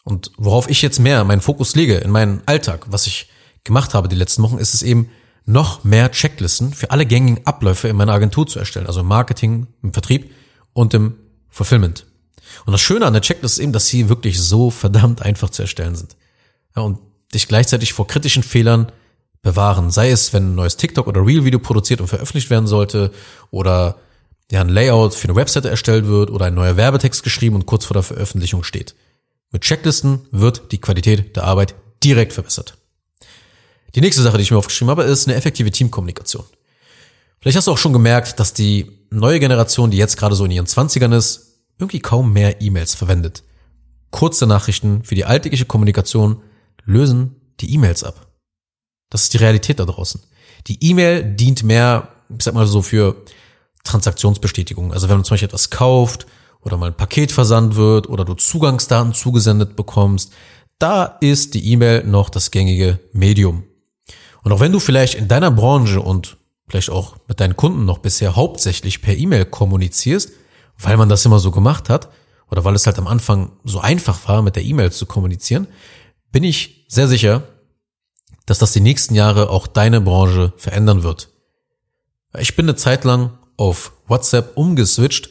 Und 0.04 0.30
worauf 0.36 0.70
ich 0.70 0.82
jetzt 0.82 1.00
mehr 1.00 1.24
meinen 1.24 1.40
Fokus 1.40 1.74
lege 1.74 1.96
in 1.96 2.10
meinen 2.10 2.42
Alltag, 2.46 2.86
was 2.90 3.06
ich 3.06 3.28
gemacht 3.64 3.94
habe 3.94 4.08
die 4.08 4.16
letzten 4.16 4.42
Wochen, 4.42 4.58
ist 4.58 4.74
es 4.74 4.82
eben 4.82 5.10
noch 5.44 5.82
mehr 5.82 6.10
Checklisten 6.10 6.74
für 6.74 6.90
alle 6.90 7.06
gängigen 7.06 7.46
Abläufe 7.46 7.88
in 7.88 7.96
meiner 7.96 8.12
Agentur 8.12 8.46
zu 8.46 8.58
erstellen, 8.58 8.86
also 8.86 9.00
im 9.00 9.06
Marketing, 9.06 9.66
im 9.82 9.92
Vertrieb 9.92 10.30
und 10.74 10.92
im 10.94 11.14
Fulfillment. 11.48 12.06
Und 12.66 12.72
das 12.72 12.80
Schöne 12.80 13.06
an 13.06 13.12
der 13.12 13.22
Checkliste 13.22 13.60
ist 13.60 13.64
eben, 13.64 13.72
dass 13.72 13.86
sie 13.86 14.08
wirklich 14.08 14.40
so 14.40 14.70
verdammt 14.70 15.22
einfach 15.22 15.50
zu 15.50 15.62
erstellen 15.62 15.96
sind. 15.96 16.16
Ja, 16.76 16.82
und 16.82 16.98
dich 17.34 17.48
gleichzeitig 17.48 17.92
vor 17.92 18.06
kritischen 18.06 18.42
Fehlern 18.42 18.92
bewahren. 19.42 19.90
Sei 19.90 20.10
es, 20.10 20.32
wenn 20.32 20.52
ein 20.52 20.54
neues 20.54 20.76
TikTok 20.76 21.06
oder 21.06 21.24
Reel-Video 21.24 21.58
produziert 21.58 22.00
und 22.00 22.08
veröffentlicht 22.08 22.50
werden 22.50 22.66
sollte 22.66 23.12
oder 23.50 23.96
ja, 24.50 24.60
ein 24.60 24.68
Layout 24.68 25.14
für 25.14 25.28
eine 25.28 25.36
Webseite 25.36 25.68
erstellt 25.68 26.06
wird 26.06 26.30
oder 26.30 26.46
ein 26.46 26.54
neuer 26.54 26.76
Werbetext 26.76 27.22
geschrieben 27.22 27.56
und 27.56 27.66
kurz 27.66 27.84
vor 27.84 27.94
der 27.94 28.02
Veröffentlichung 28.02 28.64
steht. 28.64 28.94
Mit 29.50 29.62
Checklisten 29.62 30.26
wird 30.30 30.72
die 30.72 30.80
Qualität 30.80 31.36
der 31.36 31.44
Arbeit 31.44 31.74
direkt 32.02 32.32
verbessert. 32.32 32.78
Die 33.94 34.00
nächste 34.00 34.22
Sache, 34.22 34.36
die 34.36 34.42
ich 34.42 34.50
mir 34.50 34.58
aufgeschrieben 34.58 34.90
habe, 34.90 35.04
ist 35.04 35.26
eine 35.26 35.36
effektive 35.36 35.70
Teamkommunikation. 35.70 36.44
Vielleicht 37.40 37.56
hast 37.56 37.66
du 37.66 37.72
auch 37.72 37.78
schon 37.78 37.92
gemerkt, 37.92 38.40
dass 38.40 38.52
die 38.52 39.06
neue 39.10 39.40
Generation, 39.40 39.90
die 39.90 39.96
jetzt 39.96 40.16
gerade 40.16 40.34
so 40.34 40.44
in 40.44 40.50
ihren 40.50 40.66
Zwanzigern 40.66 41.12
ist, 41.12 41.60
irgendwie 41.78 42.00
kaum 42.00 42.32
mehr 42.32 42.60
E-Mails 42.60 42.94
verwendet. 42.94 43.44
Kurze 44.10 44.46
Nachrichten 44.46 45.04
für 45.04 45.14
die 45.14 45.24
alltägliche 45.24 45.64
Kommunikation 45.64 46.42
lösen 46.84 47.36
die 47.60 47.72
E-Mails 47.74 48.04
ab. 48.04 48.26
Das 49.10 49.22
ist 49.22 49.34
die 49.34 49.38
Realität 49.38 49.78
da 49.78 49.84
draußen. 49.84 50.20
Die 50.66 50.82
E-Mail 50.84 51.22
dient 51.22 51.62
mehr, 51.62 52.08
ich 52.36 52.42
sag 52.42 52.54
mal 52.54 52.66
so, 52.66 52.82
für 52.82 53.24
Transaktionsbestätigung. 53.84 54.92
Also 54.92 55.08
wenn 55.08 55.16
man 55.16 55.24
zum 55.24 55.34
Beispiel 55.34 55.48
etwas 55.48 55.70
kauft 55.70 56.26
oder 56.60 56.76
mal 56.76 56.90
ein 56.90 56.96
Paket 56.96 57.32
versandt 57.32 57.76
wird 57.76 58.08
oder 58.08 58.24
du 58.24 58.34
Zugangsdaten 58.34 59.14
zugesendet 59.14 59.76
bekommst, 59.76 60.32
da 60.78 61.04
ist 61.04 61.54
die 61.54 61.72
E-Mail 61.72 62.04
noch 62.04 62.28
das 62.30 62.50
gängige 62.50 62.98
Medium. 63.12 63.64
Und 64.42 64.52
auch 64.52 64.60
wenn 64.60 64.72
du 64.72 64.80
vielleicht 64.80 65.14
in 65.14 65.28
deiner 65.28 65.50
Branche 65.50 66.00
und 66.00 66.36
vielleicht 66.68 66.90
auch 66.90 67.16
mit 67.26 67.40
deinen 67.40 67.56
Kunden 67.56 67.84
noch 67.84 67.98
bisher 67.98 68.36
hauptsächlich 68.36 69.02
per 69.02 69.16
E-Mail 69.16 69.44
kommunizierst, 69.44 70.32
weil 70.78 70.96
man 70.96 71.08
das 71.08 71.24
immer 71.24 71.38
so 71.38 71.50
gemacht 71.50 71.88
hat 71.88 72.08
oder 72.50 72.64
weil 72.64 72.74
es 72.74 72.86
halt 72.86 72.98
am 72.98 73.06
Anfang 73.06 73.52
so 73.64 73.80
einfach 73.80 74.28
war, 74.28 74.42
mit 74.42 74.56
der 74.56 74.64
E-Mail 74.64 74.92
zu 74.92 75.06
kommunizieren, 75.06 75.66
bin 76.30 76.44
ich 76.44 76.84
sehr 76.88 77.08
sicher, 77.08 77.42
dass 78.46 78.58
das 78.58 78.72
die 78.72 78.80
nächsten 78.80 79.14
Jahre 79.14 79.50
auch 79.50 79.66
deine 79.66 80.00
Branche 80.00 80.52
verändern 80.56 81.02
wird. 81.02 81.28
Ich 82.38 82.56
bin 82.56 82.66
eine 82.66 82.76
Zeit 82.76 83.04
lang 83.04 83.38
auf 83.56 83.92
WhatsApp 84.06 84.56
umgeswitcht, 84.56 85.30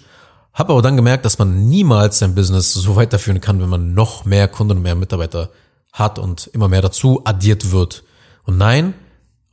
habe 0.53 0.74
aber 0.74 0.81
dann 0.81 0.95
gemerkt, 0.95 1.25
dass 1.25 1.39
man 1.39 1.68
niemals 1.68 2.19
sein 2.19 2.36
Business 2.36 2.74
so 2.74 2.95
weiterführen 2.95 3.42
kann, 3.42 3.62
wenn 3.62 3.69
man 3.69 3.94
noch 3.94 4.25
mehr 4.25 4.48
Kunden 4.48 4.77
und 4.77 4.83
mehr 4.83 4.95
Mitarbeiter 4.95 5.51
hat 5.94 6.19
und 6.19 6.48
immer 6.48 6.68
mehr 6.68 6.81
dazu 6.81 7.21
addiert 7.25 7.71
wird. 7.71 8.03
Und 8.44 8.57
nein, 8.57 8.93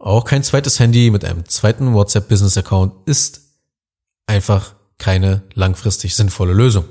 auch 0.05 0.25
kein 0.25 0.43
zweites 0.43 0.79
Handy 0.79 1.11
mit 1.11 1.25
einem 1.25 1.49
zweiten 1.49 1.95
WhatsApp 1.95 2.29
Business 2.29 2.59
Account 2.59 2.93
ist 3.07 3.41
einfach 4.27 4.75
keine 4.99 5.43
langfristig 5.55 6.15
sinnvolle 6.15 6.53
Lösung. 6.53 6.85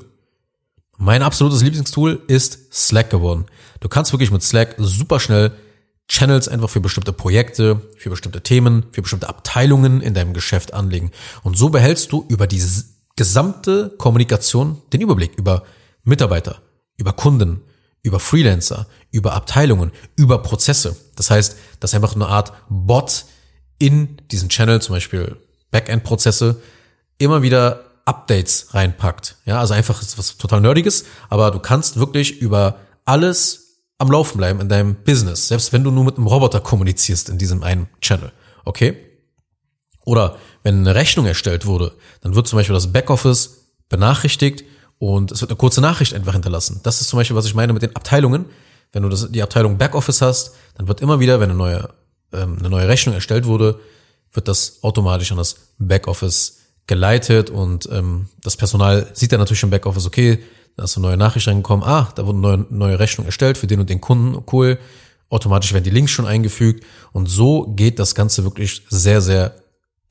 Mein 0.98 1.22
absolutes 1.22 1.62
Lieblingstool 1.62 2.24
ist 2.27 2.74
Slack 2.74 3.12
geworden. 3.12 3.46
Du 3.82 3.88
kannst 3.88 4.13
wirklich 4.13 4.32
mit 4.32 4.41
Slack 4.41 4.75
super 4.79 5.20
schnell 5.20 5.51
Channels 6.08 6.48
einfach 6.48 6.70
für 6.70 6.82
bestimmte 6.82 7.13
Projekte, 7.13 7.82
für 7.98 8.10
bestimmte 8.10 8.41
Themen, 8.41 8.88
für 8.91 9.03
bestimmte 9.03 9.29
Abteilungen 9.29 10.01
in 10.01 10.15
deinem 10.15 10.34
Geschäft 10.34 10.74
anlegen. 10.74 11.12
Und 11.43 11.55
so 11.55 11.70
behältst 11.70 12.12
du 12.12 12.25
über 12.29 12.48
die 12.48 12.63
gesamte 13.15 13.93
Kommunikation 14.00 14.82
den 14.91 15.01
Überblick 15.01 15.38
über 15.38 15.63
Mitarbeiter, 16.03 16.62
über 16.98 17.13
Kunden, 17.13 17.62
über 18.04 18.20
Freelancer, 18.20 18.88
über 19.12 19.34
Abteilungen, 19.34 19.92
über 20.16 20.44
Prozesse. 20.44 20.96
Das 21.16 21.32
heißt, 21.32 21.58
dass 21.80 21.94
einfach 21.94 22.16
eine 22.16 22.28
Art 22.28 22.54
Bot 22.70 23.26
in 23.80 24.18
diesen 24.32 24.50
Channel, 24.50 24.82
zum 24.82 24.96
Beispiel 24.96 25.38
Backend-Prozesse, 25.72 26.62
immer 27.18 27.42
wieder 27.42 27.86
Updates 28.06 28.74
reinpackt. 28.74 29.38
Ja, 29.46 29.60
also 29.60 29.74
einfach 29.74 30.02
ist 30.02 30.18
was 30.18 30.38
total 30.38 30.62
Nerdiges, 30.62 31.06
aber 31.30 31.52
du 31.52 31.60
kannst 31.60 31.98
wirklich 31.98 32.40
über 32.42 32.78
alles 33.06 33.80
am 33.98 34.12
Laufen 34.12 34.38
bleiben 34.38 34.60
in 34.60 34.68
deinem 34.68 34.96
Business, 34.96 35.48
selbst 35.48 35.72
wenn 35.72 35.84
du 35.84 35.92
nur 35.92 36.04
mit 36.04 36.18
einem 36.18 36.28
Roboter 36.28 36.60
kommunizierst 36.60 37.30
in 37.30 37.38
diesem 37.38 37.64
einen 37.64 37.88
Channel. 38.02 38.34
Okay? 38.66 38.98
Oder 40.06 40.38
wenn 40.64 40.80
eine 40.80 40.96
Rechnung 40.96 41.26
erstellt 41.26 41.66
wurde, 41.66 41.94
dann 42.22 42.36
wird 42.36 42.48
zum 42.48 42.58
Beispiel 42.58 42.74
das 42.74 42.92
Backoffice 42.92 43.70
benachrichtigt 43.88 44.66
und 45.00 45.32
es 45.32 45.42
wird 45.42 45.52
eine 45.52 45.58
kurze 45.58 45.82
Nachricht 45.82 46.14
einfach 46.14 46.34
hinterlassen. 46.34 46.80
Das 46.84 47.02
ist 47.02 47.10
zum 47.10 47.18
Beispiel, 47.18 47.36
was 47.36 47.46
ich 47.46 47.56
meine 47.56 47.74
mit 47.74 47.82
den 47.82 47.96
Abteilungen. 47.96 48.46
Wenn 48.92 49.04
du 49.04 49.10
das, 49.10 49.32
die 49.32 49.42
Abteilung 49.42 49.78
Backoffice 49.78 50.22
hast, 50.22 50.56
dann 50.76 50.88
wird 50.88 51.02
immer 51.02 51.20
wieder, 51.20 51.40
wenn 51.40 51.50
eine 51.50 51.58
neue, 51.58 51.90
ähm, 52.32 52.58
eine 52.60 52.70
neue 52.70 52.88
Rechnung 52.88 53.16
erstellt 53.16 53.46
wurde, 53.46 53.80
wird 54.32 54.48
das 54.48 54.80
automatisch 54.82 55.32
an 55.32 55.38
das 55.38 55.56
Backoffice 55.78 56.60
geleitet 56.88 57.50
und 57.50 57.88
ähm, 57.92 58.28
das 58.42 58.58
Personal 58.58 59.10
sieht 59.14 59.32
dann 59.32 59.40
natürlich 59.40 59.64
im 59.64 59.70
Backoffice, 59.70 60.06
okay, 60.06 60.44
da 60.76 60.84
ist 60.84 60.98
eine 60.98 61.08
neue 61.08 61.18
Nachricht 61.18 61.48
reingekommen, 61.48 61.88
ah, 61.88 62.12
da 62.16 62.26
wurde 62.26 62.38
eine 62.38 62.58
neue, 62.58 62.66
neue 62.70 63.00
Rechnung 63.00 63.26
erstellt 63.26 63.58
für 63.58 63.68
den 63.68 63.80
und 63.80 63.90
den 63.90 64.02
Kunden, 64.02 64.44
cool. 64.52 64.80
Automatisch 65.30 65.74
werden 65.74 65.84
die 65.84 65.90
Links 65.90 66.12
schon 66.12 66.28
eingefügt 66.28 66.84
und 67.12 67.28
so 67.28 67.74
geht 67.76 67.98
das 68.00 68.14
Ganze 68.14 68.44
wirklich 68.44 68.84
sehr, 68.90 69.22
sehr 69.22 69.56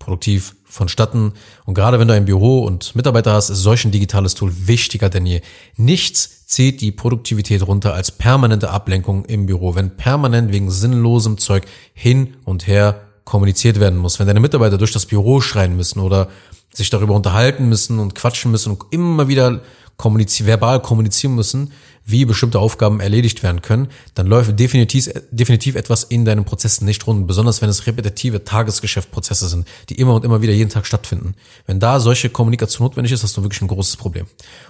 produktiv 0.02 0.56
vonstatten. 0.64 1.32
Und 1.64 1.74
gerade 1.74 1.98
wenn 1.98 2.08
du 2.08 2.14
ein 2.14 2.24
Büro 2.24 2.64
und 2.64 2.94
Mitarbeiter 2.96 3.32
hast, 3.32 3.50
ist 3.50 3.62
solch 3.62 3.84
ein 3.84 3.92
digitales 3.92 4.34
Tool 4.34 4.52
wichtiger 4.66 5.08
denn 5.08 5.26
je. 5.26 5.42
Nichts 5.76 6.46
zieht 6.46 6.80
die 6.80 6.92
Produktivität 6.92 7.66
runter 7.66 7.94
als 7.94 8.10
permanente 8.10 8.70
Ablenkung 8.70 9.24
im 9.24 9.46
Büro. 9.46 9.74
Wenn 9.74 9.96
permanent 9.96 10.52
wegen 10.52 10.70
sinnlosem 10.70 11.38
Zeug 11.38 11.64
hin 11.94 12.34
und 12.44 12.66
her 12.66 13.02
kommuniziert 13.24 13.78
werden 13.78 13.98
muss, 13.98 14.18
wenn 14.18 14.26
deine 14.26 14.40
Mitarbeiter 14.40 14.76
durch 14.76 14.92
das 14.92 15.06
Büro 15.06 15.40
schreien 15.40 15.76
müssen 15.76 16.00
oder 16.00 16.28
sich 16.74 16.90
darüber 16.90 17.14
unterhalten 17.14 17.68
müssen 17.68 17.98
und 17.98 18.14
quatschen 18.14 18.50
müssen 18.50 18.72
und 18.72 18.84
immer 18.90 19.28
wieder 19.28 19.60
kommunizieren, 19.96 20.46
verbal 20.46 20.80
kommunizieren 20.80 21.34
müssen, 21.34 21.72
wie 22.04 22.24
bestimmte 22.24 22.58
Aufgaben 22.58 23.00
erledigt 23.00 23.42
werden 23.42 23.62
können, 23.62 23.88
dann 24.14 24.26
läuft 24.26 24.58
definitiv, 24.58 25.08
definitiv 25.30 25.76
etwas 25.76 26.04
in 26.04 26.24
deinen 26.24 26.44
Prozessen 26.44 26.84
nicht 26.84 27.06
rund, 27.06 27.26
besonders 27.26 27.62
wenn 27.62 27.68
es 27.68 27.86
repetitive 27.86 28.44
Tagesgeschäftprozesse 28.44 29.48
sind, 29.48 29.68
die 29.88 29.94
immer 29.94 30.14
und 30.14 30.24
immer 30.24 30.42
wieder 30.42 30.52
jeden 30.52 30.70
Tag 30.70 30.86
stattfinden. 30.86 31.34
Wenn 31.66 31.78
da 31.78 32.00
solche 32.00 32.28
Kommunikation 32.30 32.86
notwendig 32.86 33.12
ist, 33.12 33.22
hast 33.22 33.36
du 33.36 33.42
wirklich 33.42 33.62
ein 33.62 33.68
großes 33.68 33.96
Problem. 33.96 34.26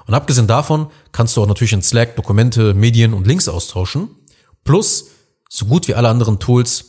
Und 0.06 0.14
abgesehen 0.14 0.46
davon 0.46 0.88
kannst 1.12 1.36
du 1.36 1.42
auch 1.42 1.46
natürlich 1.46 1.72
in 1.72 1.82
Slack 1.82 2.16
Dokumente, 2.16 2.74
Medien 2.74 3.14
und 3.14 3.26
Links 3.26 3.48
austauschen, 3.48 4.10
plus 4.64 5.06
so 5.48 5.66
gut 5.66 5.88
wie 5.88 5.94
alle 5.94 6.08
anderen 6.08 6.38
Tools 6.38 6.84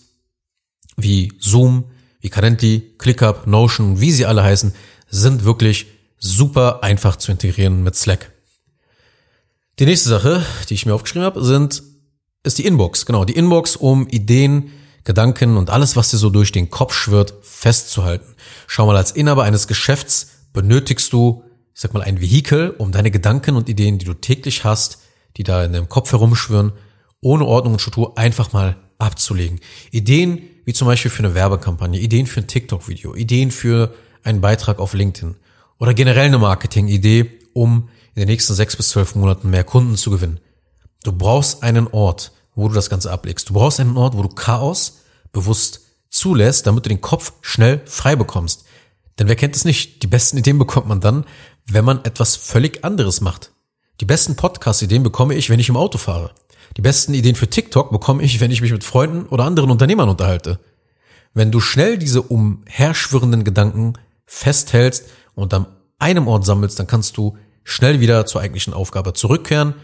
wie 0.97 1.33
Zoom, 1.39 1.85
wie 2.19 2.29
Calendly, 2.29 2.95
ClickUp, 2.97 3.47
Notion, 3.47 3.99
wie 3.99 4.11
sie 4.11 4.25
alle 4.25 4.43
heißen, 4.43 4.73
sind 5.09 5.43
wirklich 5.43 5.87
super 6.23 6.83
einfach 6.83 7.17
zu 7.17 7.31
integrieren 7.31 7.83
mit 7.83 7.95
Slack. 7.95 8.31
Die 9.77 9.85
nächste 9.85 10.09
Sache, 10.09 10.45
die 10.69 10.73
ich 10.73 10.85
mir 10.85 10.95
aufgeschrieben 10.95 11.25
habe, 11.25 11.43
sind, 11.43 11.83
ist 12.43 12.57
die 12.57 12.65
Inbox. 12.65 13.05
Genau, 13.05 13.25
die 13.25 13.33
Inbox, 13.33 13.75
um 13.75 14.07
Ideen, 14.07 14.71
Gedanken 15.03 15.57
und 15.57 15.69
alles, 15.69 15.97
was 15.97 16.11
dir 16.11 16.17
so 16.17 16.29
durch 16.29 16.53
den 16.53 16.69
Kopf 16.69 16.93
schwirrt, 16.93 17.33
festzuhalten. 17.41 18.35
Schau 18.67 18.85
mal, 18.85 18.95
als 18.95 19.11
Inhaber 19.11 19.43
eines 19.43 19.67
Geschäfts 19.67 20.29
benötigst 20.53 21.11
du, 21.11 21.43
ich 21.73 21.81
sag 21.81 21.93
mal, 21.93 22.03
ein 22.03 22.21
Vehikel, 22.21 22.69
um 22.69 22.93
deine 22.93 23.11
Gedanken 23.11 23.57
und 23.57 23.67
Ideen, 23.67 23.97
die 23.97 24.05
du 24.05 24.13
täglich 24.13 24.63
hast, 24.63 24.99
die 25.35 25.43
da 25.43 25.65
in 25.65 25.73
deinem 25.73 25.89
Kopf 25.89 26.13
herumschwirren, 26.13 26.71
ohne 27.19 27.45
Ordnung 27.45 27.73
und 27.73 27.79
Struktur 27.79 28.17
einfach 28.17 28.53
mal 28.53 28.77
abzulegen. 28.97 29.59
Ideen 29.91 30.41
wie 30.63 30.73
zum 30.73 30.87
Beispiel 30.87 31.11
für 31.11 31.23
eine 31.23 31.33
Werbekampagne, 31.33 31.99
Ideen 31.99 32.27
für 32.27 32.39
ein 32.39 32.47
TikTok-Video, 32.47 33.13
Ideen 33.13 33.51
für 33.51 33.93
einen 34.23 34.39
Beitrag 34.39 34.79
auf 34.79 34.93
LinkedIn 34.93 35.35
oder 35.79 35.93
generell 35.93 36.27
eine 36.27 36.37
Marketing-Idee, 36.37 37.39
um 37.53 37.89
in 38.15 38.21
den 38.21 38.29
nächsten 38.29 38.53
sechs 38.53 38.75
bis 38.75 38.89
zwölf 38.89 39.15
Monaten 39.15 39.49
mehr 39.49 39.63
Kunden 39.63 39.97
zu 39.97 40.11
gewinnen. 40.11 40.39
Du 41.03 41.11
brauchst 41.11 41.63
einen 41.63 41.87
Ort, 41.87 42.31
wo 42.55 42.67
du 42.67 42.73
das 42.73 42.89
Ganze 42.89 43.11
ablegst. 43.11 43.49
Du 43.49 43.53
brauchst 43.53 43.79
einen 43.79 43.97
Ort, 43.97 44.15
wo 44.15 44.21
du 44.21 44.29
Chaos 44.29 44.99
bewusst 45.31 45.81
zulässt, 46.09 46.67
damit 46.67 46.85
du 46.85 46.89
den 46.89 47.01
Kopf 47.01 47.33
schnell 47.41 47.81
frei 47.85 48.15
bekommst. 48.15 48.65
Denn 49.19 49.27
wer 49.27 49.35
kennt 49.35 49.55
es 49.55 49.65
nicht? 49.65 50.03
Die 50.03 50.07
besten 50.07 50.37
Ideen 50.37 50.59
bekommt 50.59 50.87
man 50.87 51.01
dann, 51.01 51.25
wenn 51.65 51.85
man 51.85 52.03
etwas 52.05 52.35
völlig 52.35 52.83
anderes 52.83 53.21
macht. 53.21 53.51
Die 53.99 54.05
besten 54.05 54.35
Podcast-Ideen 54.35 55.03
bekomme 55.03 55.35
ich, 55.35 55.49
wenn 55.49 55.59
ich 55.59 55.69
im 55.69 55.77
Auto 55.77 55.97
fahre. 55.97 56.31
Die 56.77 56.81
besten 56.81 57.13
Ideen 57.13 57.35
für 57.35 57.49
TikTok 57.49 57.91
bekomme 57.91 58.23
ich, 58.23 58.39
wenn 58.39 58.51
ich 58.51 58.61
mich 58.61 58.71
mit 58.71 58.83
Freunden 58.83 59.27
oder 59.27 59.43
anderen 59.43 59.71
Unternehmern 59.71 60.09
unterhalte. 60.09 60.59
Wenn 61.33 61.51
du 61.51 61.59
schnell 61.59 61.97
diese 61.97 62.21
umherschwirrenden 62.21 63.43
Gedanken 63.43 63.93
festhältst 64.25 65.05
und 65.35 65.53
an 65.53 65.67
einem 65.99 66.27
Ort 66.27 66.45
sammelst, 66.45 66.79
dann 66.79 66.87
kannst 66.87 67.17
du 67.17 67.37
schnell 67.63 67.99
wieder 67.99 68.25
zur 68.25 68.41
eigentlichen 68.41 68.73
Aufgabe 68.73 69.13
zurückkehren, 69.13 69.75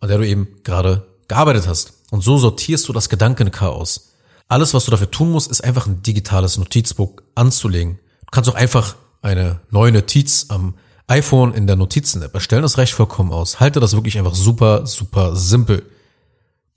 an 0.00 0.08
der 0.08 0.18
du 0.18 0.26
eben 0.26 0.48
gerade 0.62 1.06
gearbeitet 1.28 1.66
hast. 1.66 1.94
Und 2.10 2.22
so 2.22 2.36
sortierst 2.36 2.88
du 2.88 2.92
das 2.92 3.08
Gedankenchaos. 3.08 4.12
Alles, 4.48 4.74
was 4.74 4.84
du 4.84 4.90
dafür 4.90 5.10
tun 5.10 5.30
musst, 5.30 5.50
ist 5.50 5.64
einfach 5.64 5.86
ein 5.86 6.02
digitales 6.02 6.58
Notizbuch 6.58 7.14
anzulegen. 7.34 7.98
Du 8.20 8.30
kannst 8.30 8.50
auch 8.50 8.54
einfach 8.54 8.96
eine 9.22 9.60
neue 9.70 9.92
Notiz 9.92 10.46
am 10.48 10.74
iPhone 11.06 11.54
in 11.54 11.66
der 11.66 11.76
Notizen-App 11.76 12.34
erstellen. 12.34 12.62
Das 12.62 12.78
reicht 12.78 12.92
vollkommen 12.92 13.32
aus. 13.32 13.60
Halte 13.60 13.80
das 13.80 13.94
wirklich 13.94 14.18
einfach 14.18 14.34
super, 14.34 14.86
super 14.86 15.34
simpel. 15.36 15.84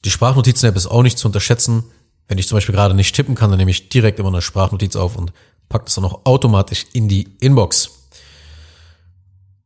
Die 0.06 0.10
Sprachnotizen-App 0.10 0.76
ist 0.76 0.88
auch 0.88 1.04
nicht 1.04 1.18
zu 1.18 1.28
unterschätzen. 1.28 1.84
Wenn 2.28 2.38
ich 2.38 2.48
zum 2.48 2.58
Beispiel 2.58 2.76
gerade 2.76 2.94
nicht 2.94 3.16
tippen 3.16 3.36
kann, 3.36 3.50
dann 3.50 3.58
nehme 3.58 3.72
ich 3.72 3.90
direkt 3.90 4.20
immer 4.20 4.30
eine 4.30 4.42
Sprachnotiz 4.42 4.96
auf 4.96 5.16
und 5.16 5.34
packe 5.70 5.86
das 5.86 5.96
dann 5.96 6.06
auch 6.06 6.26
automatisch 6.26 6.86
in 6.94 7.08
die 7.08 7.36
Inbox. 7.40 7.97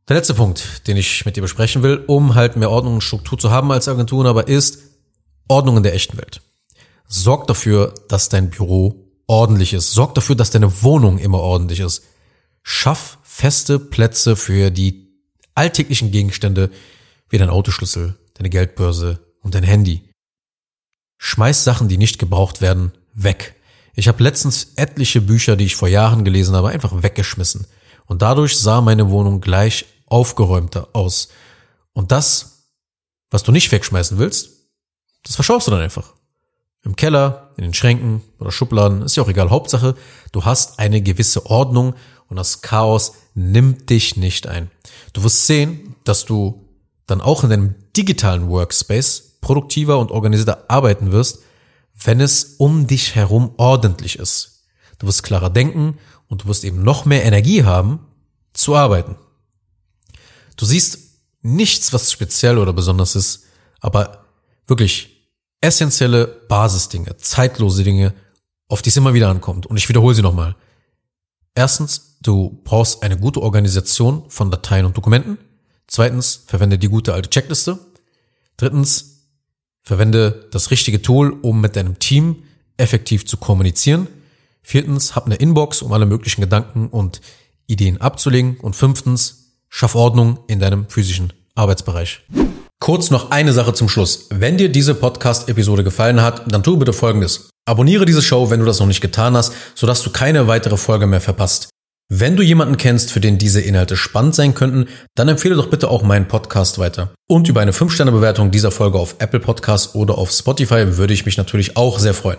Der 0.08 0.16
letzte 0.16 0.34
Punkt, 0.34 0.86
den 0.88 0.96
ich 0.96 1.24
mit 1.24 1.36
dir 1.36 1.42
besprechen 1.42 1.82
will, 1.82 2.04
um 2.06 2.34
halt 2.34 2.56
mehr 2.56 2.70
Ordnung 2.70 2.94
und 2.94 3.00
Struktur 3.02 3.38
zu 3.38 3.50
haben 3.50 3.70
als 3.70 3.88
Agenturen, 3.88 4.26
aber 4.26 4.48
ist 4.48 4.78
Ordnung 5.48 5.76
in 5.76 5.82
der 5.82 5.94
echten 5.94 6.16
Welt. 6.18 6.40
Sorg 7.06 7.46
dafür, 7.46 7.94
dass 8.08 8.28
dein 8.28 8.50
Büro 8.50 9.12
ordentlich 9.26 9.72
ist. 9.72 9.92
Sorg 9.92 10.14
dafür, 10.14 10.34
dass 10.34 10.50
deine 10.50 10.82
Wohnung 10.82 11.18
immer 11.18 11.38
ordentlich 11.38 11.80
ist. 11.80 12.02
Schaff 12.62 13.18
feste 13.22 13.78
Plätze 13.78 14.34
für 14.34 14.70
die 14.70 15.08
alltäglichen 15.54 16.10
Gegenstände 16.10 16.70
wie 17.28 17.38
dein 17.38 17.50
Autoschlüssel, 17.50 18.18
deine 18.34 18.50
Geldbörse 18.50 19.20
und 19.40 19.54
dein 19.54 19.62
Handy. 19.62 20.02
Schmeiß 21.18 21.64
Sachen, 21.64 21.88
die 21.88 21.98
nicht 21.98 22.18
gebraucht 22.18 22.60
werden, 22.60 22.92
weg. 23.14 23.54
Ich 23.94 24.08
habe 24.08 24.22
letztens 24.22 24.72
etliche 24.76 25.20
Bücher, 25.20 25.56
die 25.56 25.66
ich 25.66 25.76
vor 25.76 25.88
Jahren 25.88 26.24
gelesen 26.24 26.56
habe, 26.56 26.70
einfach 26.70 27.02
weggeschmissen. 27.02 27.66
Und 28.06 28.22
dadurch 28.22 28.58
sah 28.58 28.80
meine 28.80 29.10
Wohnung 29.10 29.40
gleich 29.40 29.86
aufgeräumter 30.12 30.88
aus. 30.92 31.28
Und 31.92 32.12
das, 32.12 32.68
was 33.30 33.42
du 33.42 33.52
nicht 33.52 33.72
wegschmeißen 33.72 34.18
willst, 34.18 34.50
das 35.24 35.34
verschaust 35.34 35.66
du 35.66 35.70
dann 35.70 35.80
einfach. 35.80 36.14
Im 36.84 36.96
Keller, 36.96 37.52
in 37.56 37.62
den 37.62 37.74
Schränken 37.74 38.22
oder 38.38 38.50
Schubladen, 38.50 39.02
ist 39.02 39.16
ja 39.16 39.22
auch 39.22 39.28
egal. 39.28 39.50
Hauptsache, 39.50 39.94
du 40.32 40.44
hast 40.44 40.78
eine 40.78 41.00
gewisse 41.00 41.46
Ordnung 41.46 41.94
und 42.28 42.36
das 42.36 42.60
Chaos 42.60 43.14
nimmt 43.34 43.88
dich 43.90 44.16
nicht 44.16 44.46
ein. 44.46 44.70
Du 45.12 45.22
wirst 45.22 45.46
sehen, 45.46 45.94
dass 46.04 46.24
du 46.24 46.68
dann 47.06 47.20
auch 47.20 47.44
in 47.44 47.50
deinem 47.50 47.74
digitalen 47.96 48.48
Workspace 48.48 49.38
produktiver 49.40 49.98
und 49.98 50.10
organisierter 50.10 50.64
arbeiten 50.68 51.12
wirst, 51.12 51.40
wenn 52.04 52.20
es 52.20 52.56
um 52.58 52.86
dich 52.86 53.14
herum 53.14 53.52
ordentlich 53.58 54.18
ist. 54.18 54.64
Du 54.98 55.06
wirst 55.06 55.22
klarer 55.22 55.50
denken 55.50 55.98
und 56.28 56.42
du 56.42 56.48
wirst 56.48 56.64
eben 56.64 56.82
noch 56.82 57.04
mehr 57.04 57.24
Energie 57.24 57.64
haben, 57.64 58.00
zu 58.52 58.74
arbeiten. 58.74 59.16
Du 60.56 60.64
siehst 60.64 60.98
nichts, 61.42 61.92
was 61.92 62.12
speziell 62.12 62.58
oder 62.58 62.72
besonders 62.72 63.16
ist, 63.16 63.44
aber 63.80 64.24
wirklich 64.66 65.28
essentielle 65.60 66.26
Basisdinge, 66.26 67.16
zeitlose 67.16 67.84
Dinge, 67.84 68.14
auf 68.68 68.82
die 68.82 68.90
es 68.90 68.96
immer 68.96 69.14
wieder 69.14 69.28
ankommt. 69.28 69.66
Und 69.66 69.76
ich 69.76 69.88
wiederhole 69.88 70.14
sie 70.14 70.22
nochmal. 70.22 70.56
Erstens, 71.54 72.18
du 72.22 72.60
brauchst 72.64 73.02
eine 73.02 73.18
gute 73.18 73.42
Organisation 73.42 74.24
von 74.28 74.50
Dateien 74.50 74.86
und 74.86 74.96
Dokumenten. 74.96 75.38
Zweitens, 75.86 76.44
verwende 76.46 76.78
die 76.78 76.88
gute 76.88 77.12
alte 77.12 77.28
Checkliste. 77.28 77.78
Drittens, 78.56 79.12
Verwende 79.82 80.48
das 80.52 80.70
richtige 80.70 81.02
Tool, 81.02 81.36
um 81.42 81.60
mit 81.60 81.74
deinem 81.74 81.98
Team 81.98 82.44
effektiv 82.76 83.26
zu 83.26 83.36
kommunizieren. 83.36 84.06
Viertens, 84.62 85.16
hab 85.16 85.26
eine 85.26 85.34
Inbox, 85.34 85.82
um 85.82 85.92
alle 85.92 86.06
möglichen 86.06 86.40
Gedanken 86.40 86.88
und 86.88 87.20
Ideen 87.66 88.00
abzulegen. 88.00 88.58
Und 88.60 88.76
fünftens, 88.76 89.41
schaff 89.72 89.94
Ordnung 89.94 90.38
in 90.46 90.60
deinem 90.60 90.88
physischen 90.88 91.32
Arbeitsbereich. 91.54 92.20
Kurz 92.78 93.10
noch 93.10 93.30
eine 93.30 93.52
Sache 93.52 93.72
zum 93.74 93.88
Schluss. 93.88 94.26
Wenn 94.30 94.58
dir 94.58 94.68
diese 94.68 94.94
Podcast-Episode 94.94 95.82
gefallen 95.82 96.20
hat, 96.20 96.52
dann 96.52 96.62
tu 96.62 96.76
bitte 96.76 96.92
Folgendes. 96.92 97.48
Abonniere 97.64 98.04
diese 98.04 98.22
Show, 98.22 98.50
wenn 98.50 98.60
du 98.60 98.66
das 98.66 98.80
noch 98.80 98.86
nicht 98.86 99.00
getan 99.00 99.36
hast, 99.36 99.54
sodass 99.74 100.02
du 100.02 100.10
keine 100.10 100.46
weitere 100.46 100.76
Folge 100.76 101.06
mehr 101.06 101.20
verpasst. 101.20 101.70
Wenn 102.10 102.36
du 102.36 102.42
jemanden 102.42 102.76
kennst, 102.76 103.10
für 103.10 103.20
den 103.20 103.38
diese 103.38 103.60
Inhalte 103.62 103.96
spannend 103.96 104.34
sein 104.34 104.54
könnten, 104.54 104.88
dann 105.14 105.28
empfehle 105.28 105.54
doch 105.54 105.70
bitte 105.70 105.88
auch 105.88 106.02
meinen 106.02 106.28
Podcast 106.28 106.78
weiter. 106.78 107.14
Und 107.30 107.48
über 107.48 107.62
eine 107.62 107.72
5-Sterne-Bewertung 107.72 108.50
dieser 108.50 108.70
Folge 108.70 108.98
auf 108.98 109.16
Apple 109.20 109.40
Podcasts 109.40 109.94
oder 109.94 110.18
auf 110.18 110.30
Spotify 110.30 110.98
würde 110.98 111.14
ich 111.14 111.24
mich 111.24 111.38
natürlich 111.38 111.76
auch 111.78 111.98
sehr 111.98 112.14
freuen. 112.14 112.38